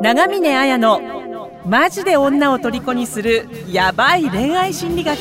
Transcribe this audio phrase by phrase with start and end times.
[0.00, 1.00] 長峰綾の
[1.66, 5.18] マジで女を虜にするヤバい恋愛心理学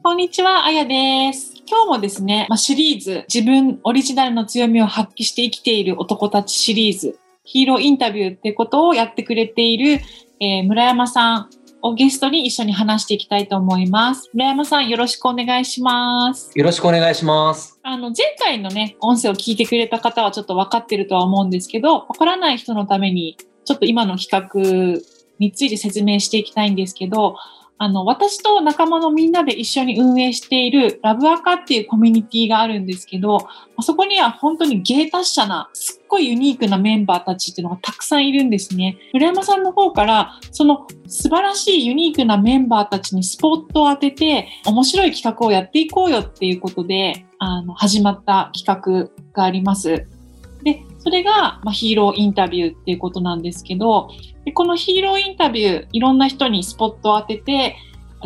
[0.00, 1.54] こんにちは、あやです。
[1.66, 10.00] 今日もですね、まあ、シリーズ、自分オリジナルの強みを発揮して生きている男たちシリーズ、ヒーローインタビューってことをやってくれている、
[10.40, 11.50] えー村山さん
[11.84, 14.30] をゲストに一緒に話していきたいと思います。
[14.32, 16.50] 村山さん、よろしくお願いします。
[16.54, 17.78] よろしくお願いします。
[17.82, 25.02] あの、前回のね、音声を聞いてくれた方はちょっと分かってるとは思うんですけど、わからない人のために、ちょっと今の企画
[25.38, 27.36] について説明していきたいんですけど、
[27.76, 33.48] あの、私と仲間のみんなで一緒に運営しているラブアカっていうコミュニティがあるんですけど、
[33.80, 38.96] そこには本当に芸達者な、すっごいユニークなメンバーたちっていうのがたくさんいるんですね。
[39.12, 50.06] 村山さんの方から、その素晴らしいユニークなメンバーたちにスポットを当てて、面白い企画をやっていこうよっていうことで、あの、始まった企画があります。
[50.62, 54.08] で、それが、ま、ヒーローインタビューっていうことなんですけど、
[54.46, 57.76] でこのヒーローインタビュー、いろんな人にスポットを当てて、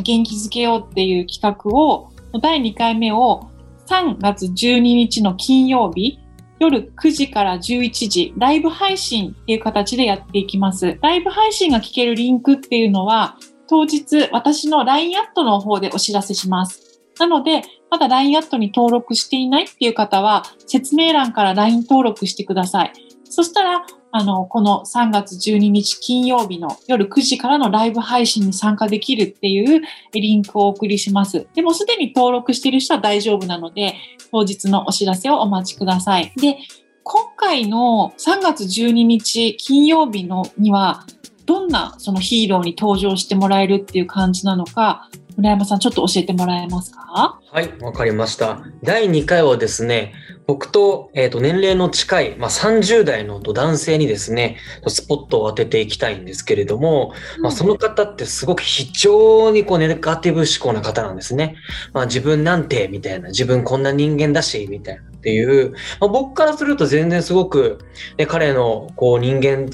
[0.00, 3.48] 元気づけようっていう企画を、第2回目を
[3.86, 6.20] 3月12日の金曜日、
[6.60, 10.98] 夜9時から11時、ライブ配信っていう形でやっていきます。
[11.02, 13.36] ライブ配信が聞けるリンクっていうのは、
[13.68, 17.02] 当日私の LINE アットの方でお知らせします。
[17.18, 22.92] なので、まだ LINE アットに登録していないっていう方は、説明欄から LINE 登録してください。
[23.24, 31.46] そしたら、あの、この3月12日金曜日の夜9時からのライブ配信に参加できるっていうリンクをお送りします。
[31.54, 33.94] でもすでに登録している人は大丈夫なので、
[34.30, 36.32] 当日のお知らせをお待ちください。
[36.36, 36.58] で、
[37.02, 41.04] 今回の3月12日金曜日のには、
[41.44, 45.08] どんなそのヒーローに登場してもらえるっていう感じなのか、
[45.38, 47.38] 村山さんちょっと教えてもらえますか？
[47.52, 48.60] はい、わかりました。
[48.82, 50.12] 第2回はですね、
[50.48, 54.56] 僕と,、えー、と年齢の近い、まあ、30代の男性にですね、
[54.88, 61.54] スポットを当てていきたいんですけれども、まあ、その方ってすごく非常にこうネガティブ思考な方なんですね。
[61.92, 65.70] まあ、自分なんて、みたいな、自分こんな人間だし、みたいなっていう、
[66.00, 67.78] まあ、僕からすると全然すごく、
[68.16, 69.70] ね、彼のこう人間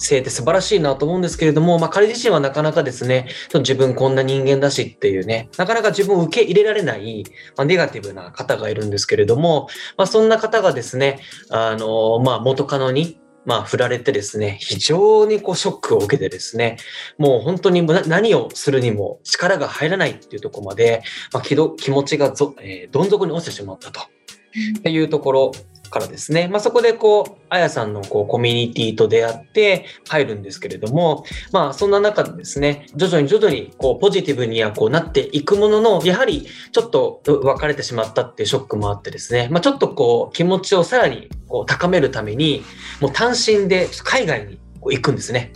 [0.00, 7.24] 性って素晴らしいなと思うんですけれども、まあ、彼自身はなかなかですね、自分こんな人間だしっていうね、なかなか自分を受け入れられない、
[7.56, 16.76] まあ、ネガティブな方がいるんですけれども、まあ、そんな方がですね、あの、まあ、元カノに、まあ、振られてですね、非常にこうショックを受けてですね、
[17.18, 24.00] もう本当に何をするにも力が入らないっていうところまで、まあ、気ど気持ちがぞ、えー、どん底に落ちてしまったと。
[24.00, 25.52] っていうところ
[25.90, 42.62] からですね、まあ、そこでこう、あやさんのこうコミュニティと出会って入るんですけれども、まあそんな中でですね、徐々に徐々にこうポジティブにはこうなっていくものの、やはりちょっと別れてしまったっていうショックもあってですね、まあちょっとこう気持ちをさらにこう高めるために、
[43.00, 45.52] もう単身で海外にこう行くんですね。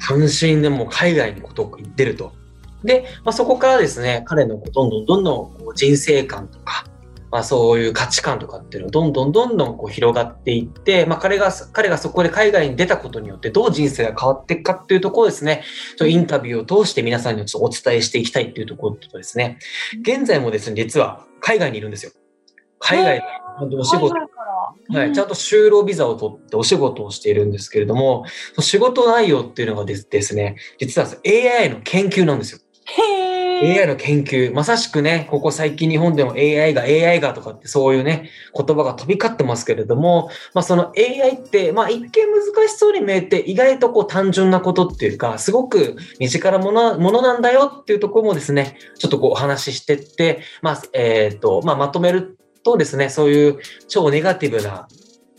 [0.00, 2.32] 単身でもう海外にこと行ってると。
[2.84, 6.84] で、まあ、そこからですね、彼のどんどんどんどんこう人生観とか、
[7.34, 15.64] まあ、そういう価値観とかっていうのをどんどんどんどんこう広がっていって、まあ、彼が、彼がそこで海外に出たことによってどう人生が変わっていくかっていうところですね、
[15.98, 19.58] ちょインタビューを通して皆さんにちょっとお伝えしていきたいっていうところとですね、
[20.02, 22.12] 現在もですね、実は海外にいるんですよ。
[22.78, 23.20] 海外
[23.68, 28.26] でお仕事、はい、ちゃんと就労ビザを取ってお仕事をしているんですけれども、
[28.60, 32.60] 仕事内容っていうのがですね、実は AI の研究なんですよ。
[33.64, 34.52] AI の研究。
[34.54, 53.58] まさしくね、ここ最近日本でも AI が AI がとかってそういうね、言葉が飛び交ってますけれども、まあその AI って、まあ一見難しそうに見えて意外とこう単純なことっていうか、すごく身近なものものなんだよっていうところもですね、ちょっとこうお話ししてって、まあ、えっ、ー、と、まあまとめるとですね、そういう
[53.88, 54.88] 超ネガティブな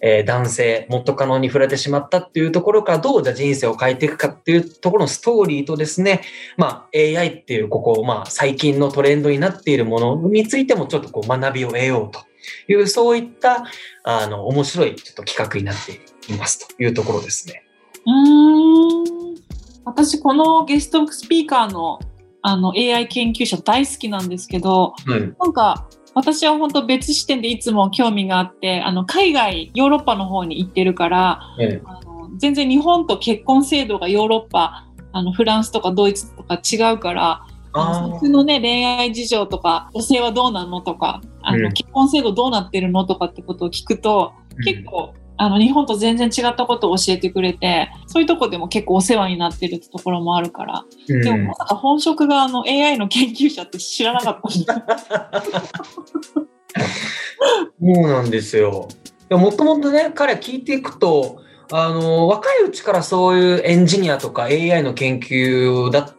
[0.01, 6.21] えー、男性、元カノに振られてしまったっていうところからどうじゃ人生を変えていくかっていうところのストーリーとですね、
[6.57, 12.21] まあ AI っていうここ、まあ最近のトレンドになっているものについてもちょっとこう学びを得ようと
[12.71, 13.65] いう、そういった、
[14.03, 16.01] あの、面白いちょっと企画になって
[16.31, 17.63] いますというところですね。
[18.05, 19.35] うん。
[19.85, 21.99] 私、このゲストスピーカーの
[22.47, 41.73] あの AI 研究者大好きなんですけど、うん、なんか、私は本当別視点でいつも興味があって、あの、海外、ヨーロッパの方に行ってるから、うん、あの全然日本と結婚制度がヨーロッパ、あの、フランスとかドイツとか違うから、あの僕のね、恋愛事情とか、女性はどうなのとか、あの、うん。
[41.73, 44.33] 結婚制度どうなってるのとかってことを聞くと、
[44.63, 55.43] 結構、あの、日本と全然違ったことを教えてくれて、そういうとこでも結構お世話になってるってところもあるから、うん、でもまさか本職があの AI の研究者って知らなかった。
[56.75, 56.81] そ
[57.81, 58.87] うなんですよ。
[59.29, 61.41] もともとね、彼聞いていくと、
[61.71, 66.13] あの、若いうちからそういうエンジニアとか AI の研究だ、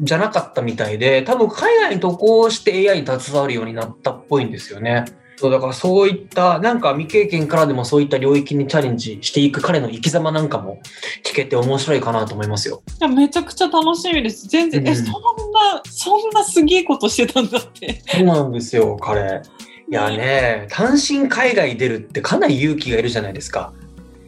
[0.00, 5.04] じゃなかったみたいで、多分海外に渡航して AI に携わるようになったっぽいんですよね。
[5.36, 10.80] そうだからそういったなんか未経験からでもそういった領域にチャレンジしていく彼の生き様なんかも
[11.24, 12.82] 聞けて面白いかなと思いますよ。
[13.00, 14.46] いやめちゃくちゃ楽しみです。
[14.48, 18.02] 全然、うんえそんなそんなすげえことしてたんだって。
[18.06, 19.42] そうなんですよ、彼。
[19.90, 23.72] いやね、単身海外出るってかなり勇気がいるじゃないですか。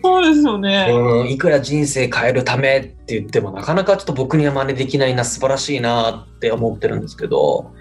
[0.05, 0.89] そうですよね。
[0.93, 7.73] うん、いくら人生変えるためって言ってもなかなかちょっと僕には真似できないな素晴らしいなって思ってるんですけど、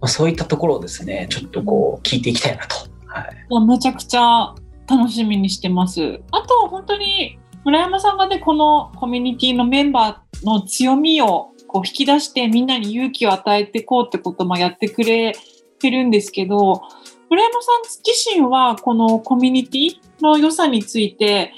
[0.00, 2.74] まあ、そういったところをですねちょっとこう聞いていきたいなと。
[3.06, 4.54] はい、めちゃくちゃ
[4.88, 6.20] 楽しみにしてます。
[6.32, 15.36] あと本当に村山さんがねこのコミュニティのメンバーの強みをこう引き出してみんなに勇気を与えていこうってこともやってくれ
[15.78, 16.82] てるんですけど
[17.30, 21.52] 村山さん自身はこのコミュニティの良さについて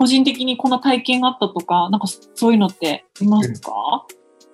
[0.00, 4.06] 個人的にこんな体験があったとかなんかそういうのっていますか、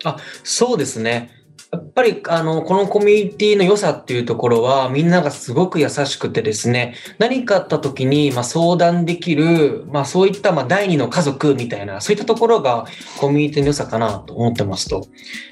[0.02, 1.30] あそうですね。
[1.72, 12.86] やっぱりあのこのコミュニティの良さっていうところはみんながすごく優しくてですね何かあった時にまあ相談できる、まあ、そういったまあ第二の家族みたいなそういったところが
[13.18, 15.08] コミュニティの良さかなと思ってますと。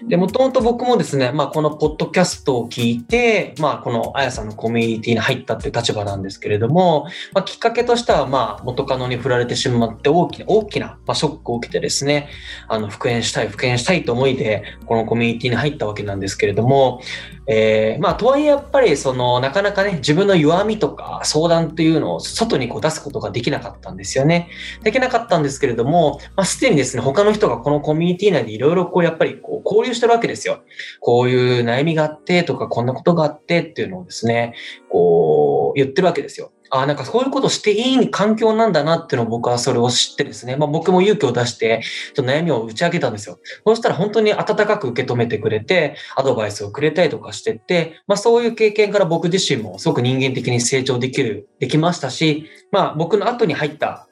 [0.07, 12.29] でもともと僕もですね、まあ、このポッドキャストを聞いて、まあ、このあやさんのコミュニティに入ったっていう立場なんですけれども、まあ、きっかけとしてはまあ元カノに振られてしまって大きな大きなまあショックを受けてですね
[12.69, 17.01] あの復縁したい復縁したいと思いでこのコミュニティに入ったわけなんですけれども、
[17.47, 24.49] えーまあ、とはいえやっぱりそのなかなかね自分の弱みとか相談っていうのを外にこう出すことができなかったんですよね。
[24.83, 30.63] できなかったんですけれども、まあ、すでにですね他の人がこのコミュニティ内でいろいろこうやっぱりこう交流してるわけですよ。
[31.01, 34.55] こういう悩みがあってとかこんなことがあってっていうのをですね
[34.89, 36.53] こう言ってるわけですよ。
[36.81, 41.83] あ、なんかそういうことしていい環境なんだなっていうのを僕はそれを知ってですね、まあ、僕も勇気を出して
[42.15, 43.39] ちょっと悩みを打ち明けたんですよ。
[43.65, 54.09] そしたら本当に温かく受け止めてくれて、アドバイスをくれたりとかしてって、まあそういう経験から僕自身もすごく人間的に成長できる、できましたし、まあ僕の後に入った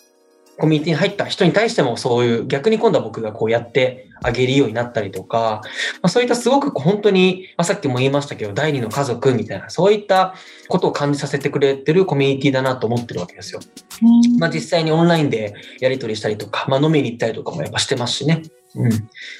[0.58, 5.62] コミュニティに入った人に対してもそういう逆に今度は僕がこうやってあげるようになったりとか、
[6.00, 10.34] まあ、そういったすごく本当に、まあ、さっきも言いましたけど第二の家族みたいなそういった
[10.68, 13.60] ことを感じさせてくれてるコミュニティだなと思ってるわけですよ。
[14.02, 18.42] うんまあ、実際にオンラインでやり取りしたりとか、まあ、飲みに行ったりとかもやっぱしてますしね。
[18.74, 18.90] うん、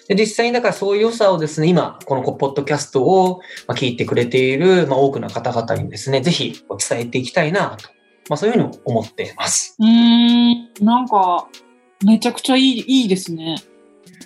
[0.08, 7.88] で実際にだからそういう良さをですね、今、このポッドキャストをまあ聞いてくれている、まあ、多くの方々にですね、ぜひ伝えていきたいなと、
[8.28, 9.74] まあ、そういうふうに思っています。
[9.78, 11.48] うーん、なんか、
[12.04, 13.56] めちゃくちゃいい、いいですね。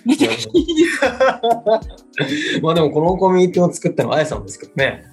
[0.05, 1.01] めちゃくちゃいいです。
[2.61, 5.03] まあでもこのコミュニティを作ったのはあやさんですけどね。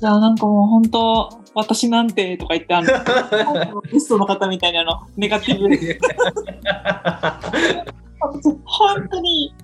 [0.00, 2.88] いや、なんかもう本当、私なんてとか言って、あの、
[3.92, 5.98] ゲストの方みたいなの、ネガティブで。
[8.18, 8.40] 本
[9.08, 9.59] 当に、本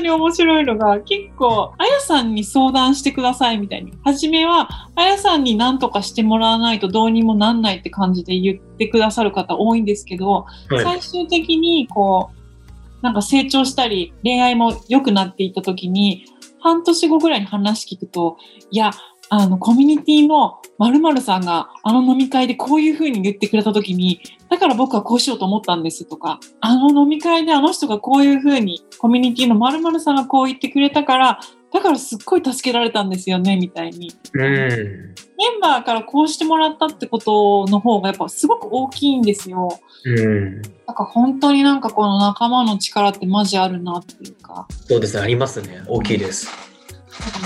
[0.00, 3.92] 当に面白いのが、結構、あやさんに相談してくださいみたいに。
[4.04, 16.24] 初めは、あやさんに何とかしてもらわないとどうにもなんないって感じで言ってくださる方多いんですけど、はい最終的にこう、なんか成長したり、恋愛も良くなっていった時に、
[16.60, 18.36] 半年後ぐらいに話聞くと、
[18.70, 18.92] いや、
[19.32, 31.40] あの、コミュニティの〇〇さんがあの飲み会でこういう風に言ってくれた時に、だから僕はこうしようと思ったんですとか、あの飲み会であの人がこういう風に、コミュニティの〇〇さんがこう言ってくれたから、
[31.72, 34.12] だからすっごい助けられたんですよね、みたいに。
[34.34, 34.42] うん。
[34.42, 39.78] メンバーからこうしてもらったってことの方がやっぱすごく大きいんですよ。
[40.04, 40.62] うん。
[40.62, 45.82] なんか本当になんかこの仲間の力ってマジあるなっていうか、そうですね、ありますね。
[45.86, 46.69] 大きいです。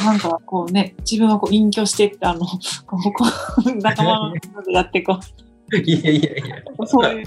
[0.05, 2.41] なんかこうね、自分はこう隠居してって、あの、
[2.87, 3.25] こうこ
[3.67, 4.35] う仲間の
[4.71, 5.19] やってこ
[5.85, 6.57] いやいやいや。
[6.79, 7.25] う、そういう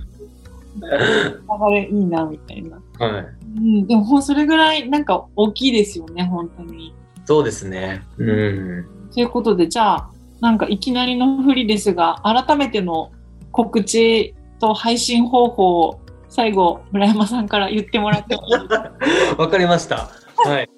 [0.80, 2.80] 流れいいなみたいな。
[3.00, 3.25] はい。
[3.58, 6.94] うん、でもそれぐらいなんか大きいですよね、本当に。
[7.25, 8.04] そうですね。
[8.18, 8.86] うん。
[9.13, 13.12] ということで、じゃあ、なんかいきなりの振りですが、改めての
[13.51, 16.00] 告知と配信方法を
[16.30, 18.36] 最後、村山さんから言ってもらって
[19.38, 20.10] わかりました。
[20.46, 20.70] はい。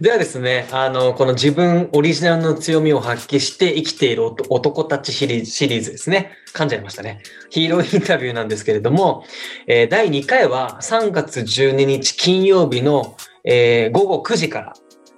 [0.00, 6.32] ではですね、あの、この自分オリジナルの強みを発揮して生きている男たちシリーズシリーズですね。
[6.54, 7.20] 噛んじゃいましたね。
[7.50, 9.24] ヒーローインタビューなんですけれども、
[9.66, 14.72] えー第2回は3月12日金曜日の、えー午後9時から、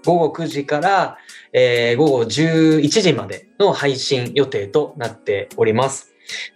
[0.05, 1.19] 午後9時から、
[1.53, 6.12] えー午後11時までの配信予定となっております。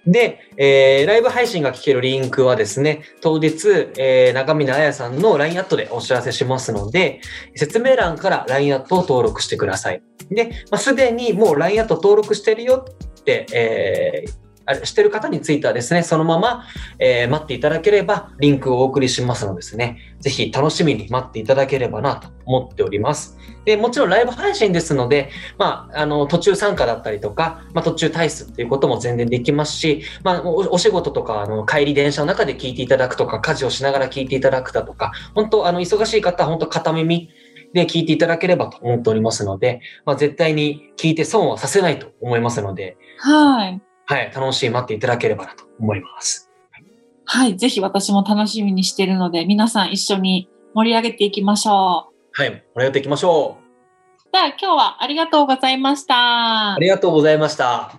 [0.07, 3.69] で、えーライブ配信が聞けるリンクはですね、当日、
[3.99, 7.21] えー中峰彩さんの LINE アットでお知らせしますので、
[7.55, 10.03] 説明欄から LINE アットを登録してください。
[10.31, 14.46] で、まあ、すでにもう LINE アット登録してるよって、えー
[14.85, 16.65] してる方についてはですね、そのまま、
[16.99, 23.37] えー待っていただければ、リンクをお送りしますのでですね、ぜひ楽しみに待っていただければなと思っております。
[23.65, 37.31] で、もちろんライブ配信ですので、まあ、あの、途中参加だったりとか、まあ、途中退出っていうことも全然できますし、まあ、おお仕事とか、あの、帰り電車の中で聞いていただくとか、家事をしながら聞いていただくだとか、本当、あの、忙しい方は本当片耳
[37.75, 43.83] で聞いていただければと思っておりますので、まあ、絶対に聞いて損はさせないと思いますので、はい。
[44.07, 46.51] はい、楽しい待っていただければなと思います。
[47.25, 47.57] はい。
[47.57, 52.43] ぜひ私も楽しみにしているので、皆さん一緒に盛り上げていきましょう。
[52.43, 53.67] はい、盛り上げていきましょう。
[54.33, 56.79] じゃあ今日はありがとうございましたあ。
[56.79, 57.93] りがとうございました。